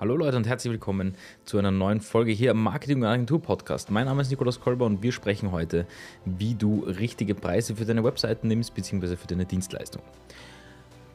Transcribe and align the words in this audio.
Hallo 0.00 0.16
Leute 0.16 0.38
und 0.38 0.46
herzlich 0.46 0.72
willkommen 0.72 1.14
zu 1.44 1.58
einer 1.58 1.70
neuen 1.70 2.00
Folge 2.00 2.32
hier 2.32 2.52
am 2.52 2.62
Marketing 2.62 3.04
Agentur 3.04 3.42
Podcast. 3.42 3.90
Mein 3.90 4.06
Name 4.06 4.22
ist 4.22 4.30
Nikolaus 4.30 4.58
Kolber 4.58 4.86
und 4.86 5.02
wir 5.02 5.12
sprechen 5.12 5.52
heute, 5.52 5.86
wie 6.24 6.54
du 6.54 6.84
richtige 6.84 7.34
Preise 7.34 7.76
für 7.76 7.84
deine 7.84 8.02
Webseiten 8.02 8.48
nimmst 8.48 8.72
bzw. 8.74 9.16
für 9.16 9.26
deine 9.26 9.44
Dienstleistung. 9.44 10.00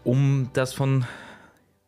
Um 0.04 0.52
das 0.54 0.76
von 0.76 1.04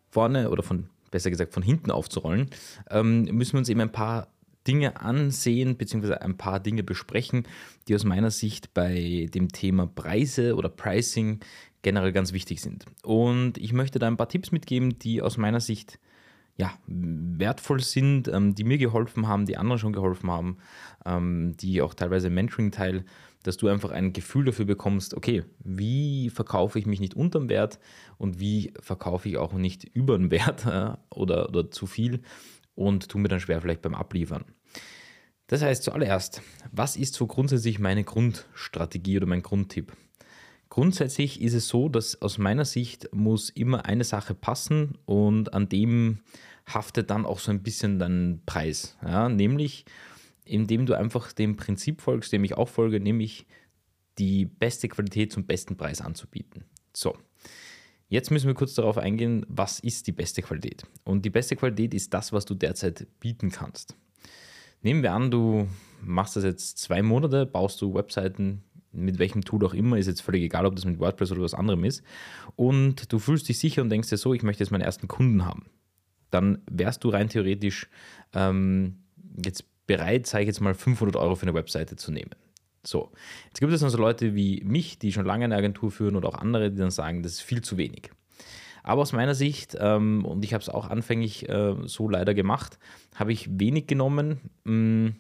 vorne 0.10 0.50
oder 0.50 0.64
von 0.64 0.90
besser 1.12 1.30
gesagt 1.30 1.54
von 1.54 1.62
hinten 1.62 1.92
aufzurollen, 1.92 2.50
ähm, 2.90 3.26
müssen 3.26 3.54
wir 3.54 3.60
uns 3.60 3.70
eben 3.70 3.82
ein 3.82 3.92
paar 3.92 4.30
Dinge 4.66 5.00
ansehen 5.00 5.78
bzw. 5.78 6.16
ein 6.16 6.36
paar 6.36 6.60
Dinge 6.60 6.82
besprechen, 6.82 7.48
die 7.88 7.94
aus 7.94 8.06
meiner 8.06 8.32
Sicht 8.32 8.74
bei 8.74 9.30
dem 9.36 9.50
Thema 9.50 9.86
Preise 9.86 10.56
oder 10.56 10.70
Pricing 10.70 11.42
generell 11.84 12.12
ganz 12.12 12.34
wichtig 12.34 12.60
sind. 12.60 12.86
Und 13.04 13.60
ich 13.60 13.72
möchte 13.72 14.00
da 14.00 14.08
ein 14.08 14.18
paar 14.18 14.30
Tipps 14.30 14.52
mitgeben, 14.52 14.98
die 14.98 15.22
aus 15.22 15.38
meiner 15.38 15.60
Sicht 15.60 16.00
ja, 16.58 16.74
wertvoll 16.88 17.80
sind, 17.82 18.28
ähm, 18.28 18.56
die 18.56 18.64
mir 18.64 18.80
geholfen 18.80 19.28
haben, 19.28 19.46
die 19.46 19.58
anderen 19.58 19.80
schon 19.80 19.94
geholfen 19.94 20.30
haben, 20.32 20.58
ähm, 21.06 21.56
die 21.58 21.82
auch 21.82 21.94
teilweise 21.94 22.32
Mentoring-Teil, 22.32 23.06
dass 23.44 23.58
du 23.58 23.68
einfach 23.68 23.92
ein 23.92 24.12
Gefühl 24.12 24.46
dafür 24.46 24.66
bekommst, 24.66 25.14
okay, 25.14 25.44
wie 25.64 26.32
verkaufe 26.32 26.80
ich 26.80 26.88
mich 26.88 27.00
nicht 27.00 27.14
unterm 27.14 27.48
Wert 27.48 27.80
und 28.18 28.40
wie 28.40 28.74
verkaufe 28.82 29.30
ich 29.30 29.38
auch 29.38 29.54
nicht 29.54 29.84
über 29.84 30.18
den 30.18 30.32
Wert 30.32 30.66
äh, 30.66 30.98
oder, 31.12 31.50
oder 31.50 31.70
zu 31.70 31.86
viel 31.86 32.22
und 32.74 33.08
tu 33.08 33.20
mir 33.20 33.30
dann 33.30 33.40
schwer 33.40 33.62
vielleicht 33.62 33.84
beim 33.84 33.96
Abliefern. 33.96 34.44
Das 35.46 35.62
heißt 35.62 35.84
zuallererst, 35.84 36.42
was 36.72 36.98
ist 36.98 37.14
so 37.14 37.28
grundsätzlich 37.28 37.80
meine 37.80 38.04
Grundstrategie 38.04 39.18
oder 39.18 39.28
mein 39.28 39.44
Grundtipp? 39.44 39.94
Grundsätzlich 40.70 41.42
ist 41.42 41.54
es 41.54 41.68
so, 41.68 41.90
dass 41.90 42.22
aus 42.22 42.38
meiner 42.38 42.66
Sicht 42.66 43.10
muss 43.14 43.50
immer 43.50 43.86
eine 43.86 44.04
Sache 44.04 44.34
passen 44.36 44.98
und 45.06 45.54
an 45.54 45.70
dem 45.70 46.20
haftet 46.66 47.10
dann 47.10 47.26
auch 47.26 47.40
so 47.40 47.52
ein 47.52 47.64
bisschen 47.64 48.00
dein 48.00 48.42
Preis. 48.46 48.98
Ja? 49.02 49.30
Nämlich, 49.30 49.86
indem 50.44 50.86
du 50.86 50.94
einfach 50.94 51.32
dem 51.32 51.56
Prinzip 51.56 52.02
folgst, 52.02 52.34
dem 52.34 52.44
ich 52.44 52.56
auch 52.56 52.68
folge, 52.68 53.00
nämlich 53.00 53.46
die 54.18 54.46
beste 54.46 54.88
Qualität 54.90 55.32
zum 55.32 55.46
besten 55.46 55.78
Preis 55.78 56.02
anzubieten. 56.02 56.66
So, 56.94 57.16
jetzt 58.10 58.32
müssen 58.32 58.48
wir 58.48 58.56
kurz 58.56 58.74
darauf 58.74 58.98
eingehen, 58.98 59.46
was 59.48 59.80
ist 59.80 60.08
die 60.08 60.12
beste 60.12 60.42
Qualität? 60.42 60.84
Und 61.04 61.24
die 61.24 61.30
beste 61.30 61.56
Qualität 61.56 61.94
ist 61.94 62.14
das, 62.14 62.34
was 62.34 62.46
du 62.46 62.56
derzeit 62.56 63.08
bieten 63.20 63.52
kannst. 63.52 63.96
Nehmen 64.82 65.04
wir 65.04 65.14
an, 65.14 65.32
du 65.32 65.68
machst 66.02 66.36
das 66.36 66.44
jetzt 66.44 66.78
zwei 66.78 67.02
Monate, 67.02 67.46
baust 67.46 67.82
du 67.82 67.94
Webseiten 67.94 68.64
mit 68.92 69.20
welchem 69.20 69.44
Tool 69.44 69.66
auch 69.66 69.74
immer, 69.74 69.98
ist 69.98 70.08
jetzt 70.08 70.22
völlig 70.22 70.44
egal, 70.44 70.66
ob 70.66 70.76
das 70.76 70.86
mit 70.86 71.00
WordPress 71.00 71.32
oder 71.32 71.42
was 71.42 71.54
anderem 71.54 71.84
ist. 71.84 72.04
Und 72.56 73.12
du 73.12 73.20
fühlst 73.20 73.48
dich 73.50 73.60
sicher 73.60 73.82
und 73.82 73.90
denkst 73.90 74.10
dir 74.10 74.18
so, 74.18 74.34
ich 74.34 74.44
möchte 74.44 74.64
jetzt 74.64 74.72
meinen 74.72 74.82
ersten 74.82 75.08
Kunden 75.08 75.46
haben. 75.46 75.66
Dann 76.32 76.62
wärst 76.70 77.04
du 77.04 77.10
rein 77.10 77.30
theoretisch 77.30 77.88
ähm, 78.34 78.98
jetzt 79.44 79.66
bereit, 79.88 80.28
sage 80.28 80.44
ich 80.44 80.48
jetzt 80.48 80.62
mal, 80.62 80.74
500 80.74 81.16
Euro 81.16 81.36
für 81.36 81.44
eine 81.44 81.54
Webseite 81.54 81.96
zu 81.96 82.12
nehmen. 82.12 82.32
So, 82.86 83.12
jetzt 83.48 83.60
gibt 83.60 83.72
es 83.72 83.84
also 83.84 83.98
Leute 83.98 84.36
wie 84.36 84.64
mich, 84.64 85.00
die 85.00 85.12
schon 85.12 85.26
lange 85.26 85.46
eine 85.46 85.56
Agentur 85.56 85.92
führen 85.92 86.16
oder 86.16 86.30
auch 86.30 86.36
andere, 86.36 86.72
die 86.72 86.78
dann 86.78 86.92
sagen, 86.92 87.24
das 87.24 87.34
ist 87.34 87.42
viel 87.42 87.62
zu 87.62 87.78
wenig. 87.78 88.12
Aber 88.84 89.02
aus 89.02 89.12
meiner 89.12 89.36
Sicht, 89.36 89.76
ähm, 89.80 90.24
und 90.24 90.46
ich 90.46 90.54
habe 90.54 90.62
es 90.62 90.70
auch 90.70 90.90
anfänglich 90.90 91.50
äh, 91.50 91.76
so 91.84 92.08
leider 92.08 92.34
gemacht, 92.34 92.80
habe 93.16 93.34
ich 93.34 93.60
wenig 93.60 93.88
genommen. 93.88 94.40
Mh, 94.64 94.74
mm, 94.74 95.16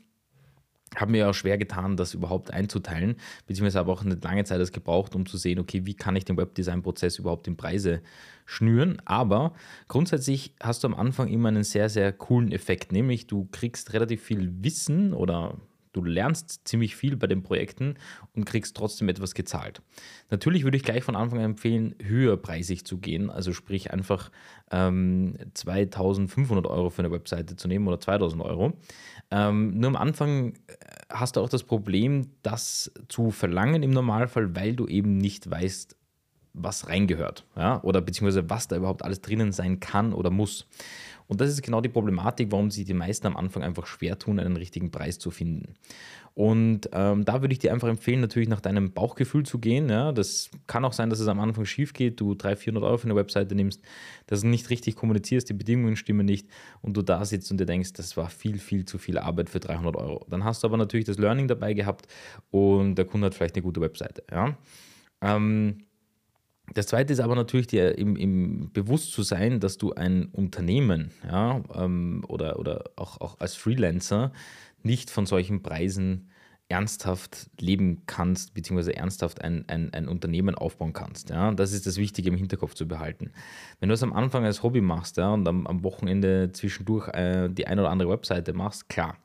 habe 0.96 1.12
mir 1.12 1.30
auch 1.30 1.34
schwer 1.34 1.58
getan, 1.58 1.98
das 1.98 2.14
überhaupt 2.14 2.52
einzuteilen, 2.52 3.16
beziehungsweise 3.46 3.80
habe 3.80 3.92
auch 3.92 4.04
eine 4.04 4.16
lange 4.16 4.44
Zeit 4.46 4.62
das 4.62 4.72
gebraucht, 4.72 5.16
um 5.16 5.26
zu 5.26 5.38
sehen, 5.38 5.60
okay, 5.60 5.86
wie 5.86 5.94
kann 5.94 6.16
ich 6.16 6.26
den 6.26 6.38
Webdesign-Prozess 6.38 7.20
überhaupt 7.20 7.48
in 7.48 7.58
Preise 7.58 8.02
schnüren. 8.46 9.02
Aber 9.06 9.54
grundsätzlich 9.88 10.54
hast 10.62 10.84
du 10.84 10.88
am 10.88 10.96
Anfang 10.96 11.28
immer 11.28 11.50
einen 11.50 11.64
sehr, 11.64 11.90
sehr 11.90 12.14
coolen 12.14 12.52
Effekt, 12.52 12.92
nämlich 12.92 13.28
du 13.28 13.48
kriegst 13.52 13.94
relativ 13.94 14.24
viel 14.24 14.64
Wissen 14.64 15.14
oder 15.14 15.58
Du 15.98 16.03
lernst 16.03 16.67
ziemlich 16.67 16.95
viel 16.95 17.17
bei 17.17 17.26
den 17.26 17.42
Projekten 17.42 17.95
und 18.36 18.45
kriegst 18.45 18.78
trotzdem 18.78 19.09
etwas 19.09 19.34
gezahlt. 19.34 19.81
Natürlich 20.30 20.63
würde 20.63 20.78
ich 20.78 20.84
gleich 20.84 21.03
von 21.03 21.16
Anfang 21.16 21.40
an 21.40 21.46
empfehlen, 21.46 21.96
höherpreisig 22.00 22.85
zu 22.85 23.00
gehen, 23.00 23.31
also 23.31 23.52
sprich 23.52 23.91
einfach 23.91 24.30
ähm, 24.69 25.35
2500 25.56 26.68
Euro 26.68 26.91
für 26.91 27.02
eine 27.02 27.12
Webseite 27.12 27.56
zu 27.56 27.68
nehmen 27.68 27.88
oder 27.88 28.00
2000 28.00 28.44
Euro. 28.44 28.74
Ähm, 29.31 29.80
nur 29.80 29.88
am 29.88 29.96
Anfang 29.96 30.53
äh, 30.68 30.74
hast 31.09 31.35
du 31.35 31.41
auch 31.41 31.50
das 31.50 31.63
Problem, 31.63 32.29
das 32.44 32.91
zu 33.08 33.31
verlangen 33.31 33.81
im 33.81 33.90
Normalfall, 33.90 34.56
weil 34.56 34.75
du 34.75 34.85
eben 34.85 35.18
nicht 35.18 35.50
weißt, 35.50 35.97
was 36.57 36.90
reingehört, 36.90 37.45
ja, 37.56 37.81
oder 37.84 38.01
beziehungsweise 38.01 38.50
was 38.50 38.68
da 38.68 38.75
überhaupt 38.75 39.03
alles 39.03 39.22
drinnen 39.22 39.51
sein 39.51 39.79
kann 39.79 40.13
oder 40.13 40.29
muss. 40.29 40.68
Und 41.28 41.41
das 41.41 41.50
ist 41.50 41.62
genau 41.62 41.81
die 41.81 41.90
Problematik, 41.90 42.51
warum 42.51 42.72
sich 42.72 42.85
die 42.85 42.94
meisten 42.94 43.28
am 43.28 43.35
Anfang 43.35 43.62
einfach 43.62 43.85
schwer 43.85 44.18
tun, 44.18 44.40
einen 44.40 44.56
richtigen 44.56 44.91
Preis 44.91 45.19
zu 45.19 45.29
finden. 45.29 45.75
Und 46.34 46.90
ähm, 46.94 47.25
da 47.25 47.41
würde 47.41 47.51
ich 47.51 47.59
dir 47.59 47.73
einfach 47.73 47.88
empfehlen, 47.88 48.22
natürlich 48.22 48.47
nach 48.47 48.62
deinem 48.62 48.94
Bauchgefühl 48.94 49.44
zu 49.44 49.57
gehen. 49.57 49.90
Ja, 49.90 50.12
das 50.12 50.51
kann 50.67 50.85
auch 50.85 50.94
sein, 50.94 51.09
dass 51.09 51.19
es 51.19 51.28
am 51.28 51.40
Anfang 51.40 51.66
schief 51.66 51.94
geht, 51.94 52.19
du 52.19 52.35
300, 52.35 52.59
400 52.59 52.84
Euro 52.84 52.97
für 53.00 53.06
eine 53.06 53.16
Webseite 53.16 53.56
nimmst, 53.56 53.81
dass 54.28 54.41
du 54.41 54.47
nicht 54.47 54.69
richtig 54.69 54.96
kommunizierst, 54.96 55.50
die 55.50 55.53
Bedingungen 55.53 55.96
stimmen 55.96 56.28
nicht 56.28 56.47
und 56.81 56.96
du 56.96 57.01
da 57.01 57.25
sitzt 57.25 57.50
und 57.50 57.59
dir 57.59 57.66
denkst, 57.66 57.94
das 57.94 58.17
war 58.17 58.29
viel, 58.29 58.59
viel 58.59 58.85
zu 58.85 59.00
viel 59.00 59.17
Arbeit 59.17 59.50
für 59.50 59.59
300 59.59 59.96
Euro. 59.96 60.25
Dann 60.29 60.44
hast 60.44 60.62
du 60.62 60.67
aber 60.67 60.78
natürlich 60.78 61.07
das 61.07 61.17
Learning 61.17 61.47
dabei 61.47 61.73
gehabt 61.73 62.07
und 62.51 62.96
der 62.96 63.06
Kunde 63.06 63.25
hat 63.25 63.34
vielleicht 63.34 63.56
eine 63.56 63.63
gute 63.63 63.81
Webseite. 63.81 64.23
Ja. 64.29 64.56
Ähm, 65.22 65.87
das 66.73 66.88
zweite 66.88 67.13
ist 67.13 67.19
aber 67.19 67.35
natürlich 67.35 67.67
dir 67.67 67.97
im, 67.97 68.16
im 68.16 68.72
bewusst 68.73 69.13
zu 69.13 69.23
sein, 69.23 69.59
dass 69.59 69.78
du 69.78 69.94
ein 69.94 70.25
Unternehmen 70.25 71.11
ja, 71.25 71.61
ähm, 71.75 72.23
oder, 72.28 72.59
oder 72.59 72.85
auch, 72.95 73.22
auch 73.22 73.39
als 73.39 73.55
Freelancer 73.55 74.31
nicht 74.83 75.09
von 75.09 75.25
solchen 75.25 75.63
Preisen 75.63 76.29
ernsthaft 76.69 77.50
leben 77.59 78.03
kannst, 78.07 78.53
beziehungsweise 78.53 78.95
ernsthaft 78.95 79.41
ein, 79.41 79.63
ein, 79.67 79.94
ein 79.94 80.07
Unternehmen 80.07 80.55
aufbauen 80.55 80.91
kannst. 80.91 81.29
Ja? 81.29 81.51
Das 81.53 81.72
ist 81.72 81.85
das 81.85 81.97
Wichtige 81.97 82.29
im 82.29 82.35
Hinterkopf 82.35 82.73
zu 82.73 82.88
behalten. 82.88 83.31
Wenn 83.79 83.89
du 83.89 83.95
es 83.95 84.03
am 84.03 84.11
Anfang 84.11 84.44
als 84.44 84.63
Hobby 84.63 84.81
machst 84.81 85.17
ja, 85.17 85.34
und 85.34 85.47
am, 85.47 85.66
am 85.66 85.84
Wochenende 85.84 86.51
zwischendurch 86.51 87.07
äh, 87.09 87.47
die 87.49 87.67
eine 87.67 87.81
oder 87.81 87.91
andere 87.91 88.09
Webseite 88.09 88.51
machst, 88.51 88.89
klar, 88.89 89.17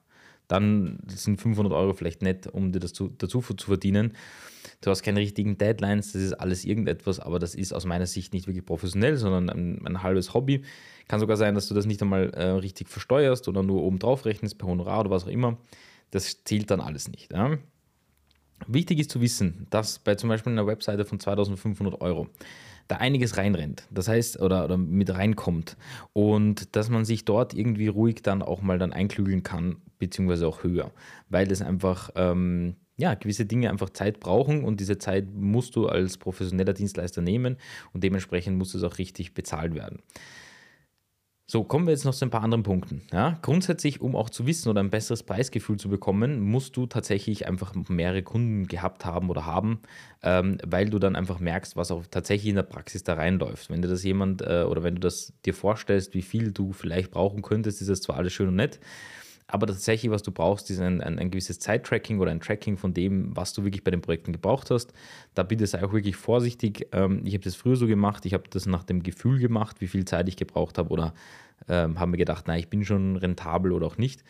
dann 0.53 0.99
sind 1.07 1.41
500 1.41 1.73
Euro 1.73 1.95
vielleicht 1.95 2.21
nett, 2.21 2.47
um 2.47 2.73
dir 2.73 2.79
das 2.79 2.93
zu, 2.93 3.09
dazu 3.09 3.41
zu 3.41 3.67
verdienen. 3.67 4.13
Du 4.83 4.91
hast 4.91 5.03
keine 5.03 5.21
richtigen 5.21 5.57
Deadlines, 5.57 6.13
das 6.13 6.21
ist 6.21 6.35
alles 6.35 6.67
irgendetwas, 6.67 7.21
aber 7.21 7.39
das 7.39 7.55
ist 7.55 7.73
aus 7.73 7.87
meiner 7.87 8.05
Sicht 8.05 8.35
nicht 8.35 8.47
wirklich 8.47 8.67
professionell, 8.67 9.17
sondern 9.17 9.49
ein, 9.49 9.87
ein 9.87 10.03
halbes 10.03 10.35
Hobby. 10.35 10.63
Kann 11.09 11.21
sogar 11.21 11.39
sein, 11.39 11.55
dass 11.55 11.69
du 11.69 11.75
das 11.75 11.87
nicht 11.87 12.03
einmal 12.03 12.31
äh, 12.35 12.51
richtig 12.51 12.91
versteuerst 12.91 13.49
oder 13.49 13.63
nur 13.63 13.83
oben 13.83 13.99
drauf 13.99 14.27
rechnest 14.27 14.59
per 14.59 14.69
Honorar 14.69 15.01
oder 15.01 15.11
was 15.11 15.25
auch 15.25 15.29
immer. 15.29 15.57
Das 16.11 16.45
zählt 16.45 16.71
dann 16.71 16.83
alles 16.83 17.09
nicht. 17.09 17.33
Ja? 17.33 17.57
Wichtig 18.67 18.99
ist 18.99 19.11
zu 19.11 19.23
wissen, 19.23 19.67
dass 19.71 20.01
bei 20.01 20.17
zum 20.17 20.29
Beispiel 20.29 20.53
einer 20.53 20.67
Webseite 20.67 21.07
von 21.07 21.19
2500 21.19 21.99
Euro 22.03 22.29
da 22.89 22.97
einiges 22.97 23.39
reinrennt, 23.39 23.85
das 23.91 24.09
heißt, 24.09 24.41
oder, 24.41 24.65
oder 24.65 24.77
mit 24.77 25.09
reinkommt 25.09 25.79
und 26.13 26.77
dass 26.77 26.91
man 26.91 27.07
sich 27.07 27.25
dort 27.25 27.55
irgendwie 27.55 27.87
ruhig 27.87 28.23
dann 28.23 28.43
auch 28.43 28.61
mal 28.61 28.79
dann 28.79 28.93
einklügeln 28.93 29.43
kann, 29.43 29.77
beziehungsweise 30.03 30.49
auch 30.49 30.65
höher, 30.65 30.91
weil 31.29 31.51
es 31.53 31.63
einfach 31.63 32.11
ähm, 32.17 32.75
ja, 32.97 33.15
gewisse 33.15 33.47
Dinge 33.47 33.71
einfach 33.71 33.91
Zeit 33.91 34.19
brauchen 34.19 34.65
und 34.65 34.81
diese 34.81 34.99
Zeit 34.99 35.33
musst 35.33 35.77
du 35.77 35.87
als 35.87 36.19
professioneller 36.19 36.73
Dienstleister 36.73 37.23
nehmen 37.23 37.57
und 37.93 38.03
dementsprechend 38.03 38.59
muss 38.59 38.75
es 38.75 38.83
auch 38.83 38.99
richtig 38.99 39.33
bezahlt 39.33 39.75
werden. 39.75 40.01
So, 41.47 41.65
kommen 41.65 41.87
wir 41.87 41.93
jetzt 41.93 42.05
noch 42.05 42.15
zu 42.15 42.25
ein 42.25 42.31
paar 42.31 42.43
anderen 42.43 42.63
Punkten. 42.63 43.03
Ja, 43.13 43.39
grundsätzlich, 43.43 44.01
um 44.01 44.17
auch 44.17 44.31
zu 44.31 44.47
wissen 44.47 44.71
oder 44.71 44.81
ein 44.81 44.91
besseres 44.91 45.23
Preisgefühl 45.23 45.77
zu 45.77 45.89
bekommen, 45.89 46.41
musst 46.41 46.77
du 46.77 46.87
tatsächlich 46.87 47.47
einfach 47.47 47.75
mehrere 47.89 48.23
Kunden 48.23 48.67
gehabt 48.69 49.05
haben 49.05 49.29
oder 49.29 49.45
haben, 49.45 49.83
ähm, 50.23 50.59
weil 50.67 50.89
du 50.89 50.99
dann 50.99 51.15
einfach 51.15 51.41
merkst, 51.41 51.77
was 51.77 51.91
auch 51.91 52.05
tatsächlich 52.11 52.49
in 52.49 52.57
der 52.57 52.63
Praxis 52.63 53.05
da 53.05 53.15
reinläuft. 53.15 53.69
Wenn 53.69 53.83
dir 53.83 53.89
das 53.89 54.03
jemand 54.03 54.41
äh, 54.41 54.65
oder 54.67 54.83
wenn 54.83 54.95
du 54.95 55.01
das 55.01 55.35
dir 55.45 55.53
vorstellst, 55.53 56.15
wie 56.15 56.23
viel 56.23 56.53
du 56.53 56.73
vielleicht 56.73 57.11
brauchen 57.11 57.43
könntest, 57.43 57.83
ist 57.83 57.91
das 57.91 58.01
zwar 58.01 58.17
alles 58.17 58.33
schön 58.33 58.49
und 58.49 58.57
nett, 58.57 58.81
aber 59.47 59.67
tatsächlich, 59.67 60.11
was 60.11 60.23
du 60.23 60.33
brauchst, 60.33 60.71
ist 60.71 60.81
ein, 60.81 61.01
ein, 61.01 61.19
ein 61.19 61.31
gewisses 61.31 61.59
Zeittracking 61.59 62.21
oder 62.21 62.31
ein 62.31 62.41
Tracking 62.41 62.77
von 62.77 62.95
dem, 62.95 63.37
was 63.37 63.53
du 63.53 63.65
wirklich 63.65 63.85
bei 63.85 63.91
den 63.91 64.01
Projekten 64.01 64.33
gebraucht 64.33 64.71
hast. 64.71 64.93
Da 65.35 65.43
bitte 65.43 65.67
sei 65.67 65.85
auch 65.85 65.93
wirklich 65.93 66.17
vorsichtig. 66.17 66.89
Ähm, 66.93 67.23
ich 67.25 67.35
habe 67.35 67.45
das 67.45 67.55
früher 67.55 67.77
so 67.77 67.87
gemacht, 67.87 68.25
ich 68.25 68.35
habe 68.35 68.45
das 68.49 68.67
nach 68.67 68.85
dem 68.85 69.03
Gefühl 69.03 69.39
gemacht, 69.39 69.81
wie 69.81 69.89
viel 69.89 70.05
Zeit 70.05 70.29
ich 70.29 70.37
gebraucht 70.37 70.79
habe 70.79 70.91
oder 70.91 71.15
ähm, 71.69 72.01
habe 72.01 72.13
mir 72.13 72.17
gedacht, 72.17 72.45
na, 72.47 72.57
ich 72.57 72.69
bin 72.69 72.85
schon 72.85 73.17
rentabel 73.17 73.73
oder 73.73 73.87
auch 73.87 73.99
nicht. 73.99 74.23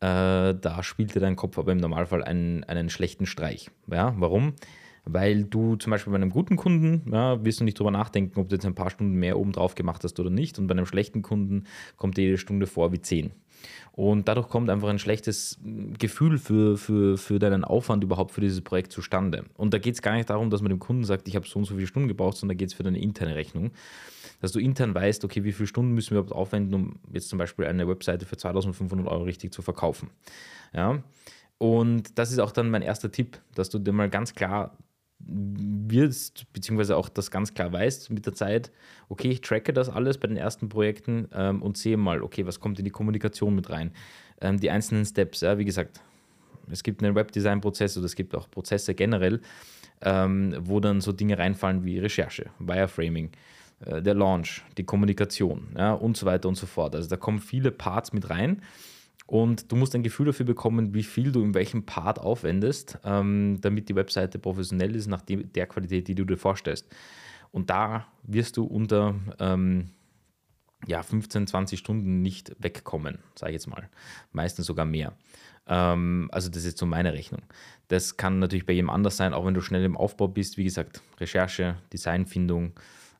Äh, 0.00 0.54
da 0.54 0.82
spielte 0.82 1.20
dein 1.20 1.36
Kopf 1.36 1.58
aber 1.58 1.72
im 1.72 1.78
Normalfall 1.78 2.24
einen, 2.24 2.64
einen 2.64 2.90
schlechten 2.90 3.26
Streich. 3.26 3.70
Ja, 3.88 4.14
warum? 4.18 4.54
Weil 5.04 5.44
du 5.44 5.76
zum 5.76 5.90
Beispiel 5.90 6.12
bei 6.12 6.16
einem 6.16 6.30
guten 6.30 6.56
Kunden 6.56 7.10
ja, 7.12 7.44
wirst 7.44 7.60
du 7.60 7.64
nicht 7.64 7.78
drüber 7.78 7.90
nachdenken, 7.90 8.38
ob 8.38 8.48
du 8.48 8.54
jetzt 8.54 8.66
ein 8.66 8.74
paar 8.74 8.90
Stunden 8.90 9.14
mehr 9.14 9.38
oben 9.38 9.52
drauf 9.52 9.74
gemacht 9.74 10.04
hast 10.04 10.18
oder 10.20 10.30
nicht. 10.30 10.58
Und 10.58 10.66
bei 10.66 10.72
einem 10.72 10.86
schlechten 10.86 11.22
Kunden 11.22 11.64
kommt 11.96 12.18
jede 12.18 12.38
Stunde 12.38 12.66
vor 12.66 12.92
wie 12.92 13.00
zehn. 13.00 13.32
Und 13.92 14.26
dadurch 14.26 14.48
kommt 14.48 14.70
einfach 14.70 14.88
ein 14.88 14.98
schlechtes 14.98 15.58
Gefühl 15.98 16.38
für, 16.38 16.76
für, 16.78 17.18
für 17.18 17.38
deinen 17.38 17.64
Aufwand 17.64 18.02
überhaupt 18.02 18.32
für 18.32 18.40
dieses 18.40 18.60
Projekt 18.60 18.92
zustande. 18.92 19.44
Und 19.54 19.74
da 19.74 19.78
geht 19.78 19.94
es 19.94 20.02
gar 20.02 20.14
nicht 20.14 20.30
darum, 20.30 20.50
dass 20.50 20.62
man 20.62 20.70
dem 20.70 20.78
Kunden 20.78 21.04
sagt, 21.04 21.28
ich 21.28 21.36
habe 21.36 21.46
so 21.46 21.58
und 21.58 21.66
so 21.66 21.74
viele 21.74 21.86
Stunden 21.86 22.08
gebraucht, 22.08 22.38
sondern 22.38 22.56
da 22.56 22.58
geht 22.58 22.68
es 22.68 22.74
für 22.74 22.82
deine 22.82 23.00
interne 23.00 23.34
Rechnung. 23.34 23.70
dass 24.40 24.52
du 24.52 24.58
intern 24.58 24.94
weißt, 24.94 25.24
okay, 25.24 25.44
wie 25.44 25.52
viele 25.52 25.68
Stunden 25.68 25.92
müssen 25.92 26.10
wir 26.10 26.20
überhaupt 26.20 26.34
aufwenden, 26.34 26.74
um 26.74 26.96
jetzt 27.12 27.28
zum 27.28 27.38
Beispiel 27.38 27.66
eine 27.66 27.86
Webseite 27.86 28.26
für 28.26 28.36
2500 28.36 29.06
Euro 29.06 29.22
richtig 29.22 29.52
zu 29.52 29.62
verkaufen. 29.62 30.10
Ja? 30.72 31.02
Und 31.58 32.18
das 32.18 32.32
ist 32.32 32.40
auch 32.40 32.50
dann 32.50 32.70
mein 32.70 32.82
erster 32.82 33.12
Tipp, 33.12 33.38
dass 33.54 33.70
du 33.70 33.78
dir 33.78 33.92
mal 33.92 34.10
ganz 34.10 34.34
klar 34.34 34.76
wirst, 35.26 36.52
beziehungsweise 36.52 36.96
auch 36.96 37.08
das 37.08 37.30
ganz 37.30 37.54
klar 37.54 37.72
weißt 37.72 38.10
mit 38.10 38.26
der 38.26 38.34
Zeit, 38.34 38.70
okay, 39.08 39.30
ich 39.30 39.40
tracke 39.40 39.72
das 39.72 39.88
alles 39.88 40.18
bei 40.18 40.28
den 40.28 40.36
ersten 40.36 40.68
Projekten 40.68 41.28
ähm, 41.34 41.62
und 41.62 41.76
sehe 41.76 41.96
mal, 41.96 42.22
okay, 42.22 42.46
was 42.46 42.60
kommt 42.60 42.78
in 42.78 42.84
die 42.84 42.90
Kommunikation 42.90 43.54
mit 43.54 43.70
rein. 43.70 43.92
Ähm, 44.40 44.58
die 44.58 44.70
einzelnen 44.70 45.04
Steps, 45.04 45.40
ja, 45.40 45.58
wie 45.58 45.64
gesagt, 45.64 46.00
es 46.70 46.82
gibt 46.82 47.02
einen 47.02 47.14
Webdesign-Prozess 47.14 47.96
oder 47.96 48.06
es 48.06 48.14
gibt 48.14 48.34
auch 48.34 48.50
Prozesse 48.50 48.94
generell, 48.94 49.40
ähm, 50.00 50.56
wo 50.60 50.80
dann 50.80 51.00
so 51.00 51.12
Dinge 51.12 51.38
reinfallen 51.38 51.84
wie 51.84 51.98
Recherche, 51.98 52.46
Wireframing, 52.58 53.30
äh, 53.84 54.02
der 54.02 54.14
Launch, 54.14 54.62
die 54.78 54.84
Kommunikation 54.84 55.68
ja, 55.76 55.92
und 55.92 56.16
so 56.16 56.26
weiter 56.26 56.48
und 56.48 56.56
so 56.56 56.66
fort. 56.66 56.94
Also 56.94 57.08
da 57.08 57.16
kommen 57.16 57.38
viele 57.38 57.70
Parts 57.70 58.12
mit 58.12 58.30
rein 58.30 58.62
und 59.26 59.70
du 59.70 59.76
musst 59.76 59.94
ein 59.94 60.02
Gefühl 60.02 60.26
dafür 60.26 60.46
bekommen, 60.46 60.94
wie 60.94 61.02
viel 61.02 61.32
du 61.32 61.42
in 61.42 61.54
welchem 61.54 61.84
Part 61.84 62.18
aufwendest, 62.18 62.98
ähm, 63.04 63.58
damit 63.60 63.88
die 63.88 63.94
Webseite 63.94 64.38
professionell 64.38 64.94
ist, 64.96 65.06
nach 65.06 65.22
dem, 65.22 65.52
der 65.52 65.66
Qualität, 65.66 66.08
die 66.08 66.14
du 66.14 66.24
dir 66.24 66.36
vorstellst. 66.36 66.86
Und 67.50 67.70
da 67.70 68.06
wirst 68.22 68.56
du 68.56 68.64
unter 68.64 69.14
ähm, 69.38 69.90
ja, 70.86 71.02
15, 71.02 71.46
20 71.46 71.78
Stunden 71.78 72.22
nicht 72.22 72.54
wegkommen, 72.58 73.18
sage 73.34 73.52
ich 73.52 73.54
jetzt 73.54 73.68
mal. 73.68 73.88
Meistens 74.32 74.66
sogar 74.66 74.84
mehr. 74.84 75.12
Ähm, 75.68 76.28
also 76.32 76.48
das 76.48 76.64
ist 76.64 76.78
so 76.78 76.86
meine 76.86 77.12
Rechnung. 77.12 77.42
Das 77.88 78.16
kann 78.16 78.38
natürlich 78.38 78.66
bei 78.66 78.72
jedem 78.72 78.90
anders 78.90 79.16
sein, 79.16 79.34
auch 79.34 79.46
wenn 79.46 79.54
du 79.54 79.60
schnell 79.60 79.84
im 79.84 79.96
Aufbau 79.96 80.28
bist. 80.28 80.56
Wie 80.56 80.64
gesagt, 80.64 81.02
Recherche, 81.20 81.76
Designfindung, 81.92 82.72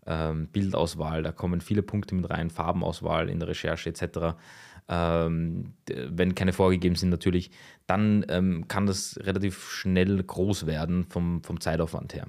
ähm, 0.06 0.48
Bildauswahl, 0.48 1.22
da 1.22 1.30
kommen 1.30 1.60
viele 1.60 1.82
Punkte 1.82 2.16
mit 2.16 2.28
rein, 2.28 2.50
Farbenauswahl 2.50 3.28
in 3.28 3.38
der 3.38 3.48
Recherche 3.48 3.90
etc 3.90 4.34
ähm, 4.88 5.74
wenn 5.88 6.34
keine 6.34 6.52
vorgegeben 6.52 6.96
sind 6.96 7.10
natürlich, 7.10 7.50
dann 7.86 8.24
ähm, 8.28 8.68
kann 8.68 8.86
das 8.86 9.18
relativ 9.22 9.70
schnell 9.70 10.22
groß 10.22 10.66
werden 10.66 11.04
vom, 11.04 11.42
vom 11.42 11.60
Zeitaufwand 11.60 12.14
her. 12.14 12.26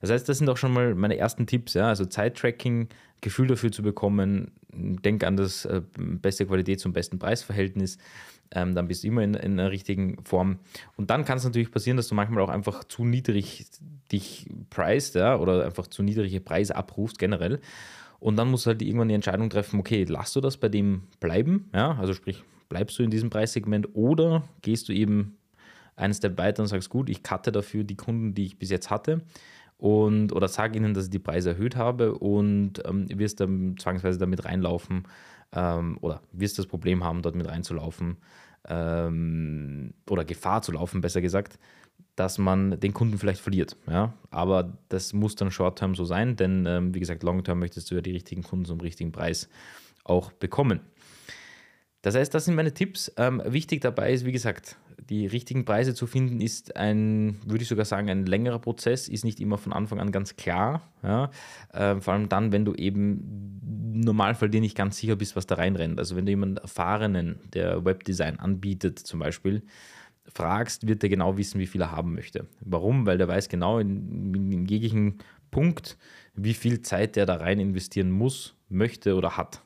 Das 0.00 0.10
heißt, 0.10 0.28
das 0.28 0.38
sind 0.38 0.48
auch 0.48 0.56
schon 0.56 0.72
mal 0.72 0.94
meine 0.94 1.16
ersten 1.16 1.46
Tipps. 1.46 1.74
Ja? 1.74 1.88
Also 1.88 2.04
Zeittracking, 2.04 2.88
Gefühl 3.20 3.46
dafür 3.46 3.70
zu 3.70 3.82
bekommen, 3.82 4.50
denk 4.72 5.24
an 5.24 5.36
das 5.36 5.64
äh, 5.64 5.82
beste 5.96 6.46
Qualität 6.46 6.80
zum 6.80 6.92
besten 6.92 7.18
Preisverhältnis, 7.18 7.98
ähm, 8.50 8.74
dann 8.74 8.88
bist 8.88 9.04
du 9.04 9.08
immer 9.08 9.22
in, 9.22 9.34
in 9.34 9.58
einer 9.58 9.70
richtigen 9.70 10.22
Form. 10.24 10.58
Und 10.96 11.10
dann 11.10 11.24
kann 11.24 11.38
es 11.38 11.44
natürlich 11.44 11.70
passieren, 11.70 11.96
dass 11.96 12.08
du 12.08 12.14
manchmal 12.14 12.42
auch 12.42 12.48
einfach 12.48 12.84
zu 12.84 13.04
niedrig 13.04 13.66
dich 14.10 14.50
preist 14.70 15.14
ja? 15.14 15.36
oder 15.36 15.64
einfach 15.64 15.86
zu 15.86 16.02
niedrige 16.02 16.40
Preise 16.40 16.76
abrufst 16.76 17.18
generell. 17.18 17.60
Und 18.22 18.36
dann 18.36 18.52
musst 18.52 18.66
du 18.66 18.68
halt 18.68 18.80
irgendwann 18.82 19.08
die 19.08 19.16
Entscheidung 19.16 19.50
treffen, 19.50 19.80
okay, 19.80 20.04
lass 20.08 20.32
du 20.32 20.40
das 20.40 20.56
bei 20.56 20.68
dem 20.68 21.02
bleiben, 21.18 21.68
ja, 21.74 21.96
also 21.98 22.14
sprich, 22.14 22.44
bleibst 22.68 22.96
du 22.96 23.02
in 23.02 23.10
diesem 23.10 23.30
Preissegment 23.30 23.96
oder 23.96 24.44
gehst 24.62 24.88
du 24.88 24.92
eben 24.92 25.38
einen 25.96 26.14
Step 26.14 26.38
weiter 26.38 26.62
und 26.62 26.68
sagst, 26.68 26.88
gut, 26.88 27.10
ich 27.10 27.24
cutte 27.24 27.50
dafür 27.50 27.82
die 27.82 27.96
Kunden, 27.96 28.32
die 28.32 28.44
ich 28.44 28.60
bis 28.60 28.70
jetzt 28.70 28.90
hatte 28.90 29.22
und 29.76 30.32
oder 30.32 30.46
sage 30.46 30.78
ihnen, 30.78 30.94
dass 30.94 31.06
ich 31.06 31.10
die 31.10 31.18
Preise 31.18 31.50
erhöht 31.50 31.74
habe 31.74 32.14
und 32.14 32.74
ähm, 32.84 33.08
wirst 33.10 33.40
dann 33.40 33.74
zwangsweise 33.76 34.20
damit 34.20 34.44
reinlaufen 34.44 35.02
ähm, 35.52 35.98
oder 36.00 36.22
wirst 36.30 36.60
das 36.60 36.66
Problem 36.66 37.02
haben, 37.02 37.22
dort 37.22 37.34
mit 37.34 37.48
reinzulaufen 37.48 38.18
ähm, 38.68 39.94
oder 40.08 40.24
Gefahr 40.24 40.62
zu 40.62 40.70
laufen, 40.70 41.00
besser 41.00 41.22
gesagt, 41.22 41.58
dass 42.22 42.38
man 42.38 42.78
den 42.78 42.94
Kunden 42.94 43.18
vielleicht 43.18 43.40
verliert. 43.40 43.76
Ja? 43.88 44.12
Aber 44.30 44.78
das 44.88 45.12
muss 45.12 45.34
dann 45.34 45.50
Short-Term 45.50 45.96
so 45.96 46.04
sein, 46.04 46.36
denn 46.36 46.66
ähm, 46.66 46.94
wie 46.94 47.00
gesagt, 47.00 47.24
Long-Term 47.24 47.58
möchtest 47.58 47.90
du 47.90 47.96
ja 47.96 48.00
die 48.00 48.12
richtigen 48.12 48.44
Kunden 48.44 48.64
zum 48.64 48.80
richtigen 48.80 49.10
Preis 49.10 49.48
auch 50.04 50.30
bekommen. 50.30 50.78
Das 52.00 52.14
heißt, 52.14 52.32
das 52.32 52.44
sind 52.44 52.54
meine 52.54 52.72
Tipps. 52.74 53.12
Ähm, 53.16 53.42
wichtig 53.44 53.80
dabei 53.80 54.12
ist, 54.12 54.24
wie 54.24 54.30
gesagt, 54.30 54.76
die 55.10 55.26
richtigen 55.26 55.64
Preise 55.64 55.96
zu 55.96 56.06
finden, 56.06 56.40
ist 56.40 56.76
ein, 56.76 57.40
würde 57.44 57.62
ich 57.62 57.68
sogar 57.68 57.86
sagen, 57.86 58.08
ein 58.08 58.24
längerer 58.24 58.60
Prozess, 58.60 59.08
ist 59.08 59.24
nicht 59.24 59.40
immer 59.40 59.58
von 59.58 59.72
Anfang 59.72 59.98
an 59.98 60.12
ganz 60.12 60.36
klar. 60.36 60.92
Ja? 61.02 61.28
Äh, 61.72 62.00
vor 62.00 62.14
allem 62.14 62.28
dann, 62.28 62.52
wenn 62.52 62.64
du 62.64 62.74
eben 62.74 63.58
im 63.94 64.00
Normalfall 64.00 64.48
dir 64.48 64.60
nicht 64.60 64.76
ganz 64.76 64.96
sicher 64.96 65.16
bist, 65.16 65.34
was 65.34 65.48
da 65.48 65.56
reinrennt. 65.56 65.98
Also 65.98 66.14
wenn 66.14 66.24
du 66.24 66.30
jemanden 66.30 66.58
Erfahrenen, 66.58 67.40
der 67.52 67.84
Webdesign 67.84 68.38
anbietet 68.38 69.00
zum 69.00 69.18
Beispiel, 69.18 69.62
fragst, 70.28 70.86
wird 70.86 71.02
er 71.02 71.08
genau 71.08 71.36
wissen, 71.36 71.60
wie 71.60 71.66
viel 71.66 71.80
er 71.80 71.92
haben 71.92 72.14
möchte. 72.14 72.46
Warum? 72.60 73.06
Weil 73.06 73.18
der 73.18 73.28
weiß 73.28 73.48
genau 73.48 73.78
in, 73.78 74.34
in 74.34 74.66
jeglichen 74.66 75.18
Punkt, 75.50 75.98
wie 76.34 76.54
viel 76.54 76.80
Zeit 76.80 77.16
der 77.16 77.26
da 77.26 77.36
rein 77.36 77.60
investieren 77.60 78.10
muss, 78.10 78.56
möchte 78.68 79.14
oder 79.14 79.36
hat. 79.36 79.62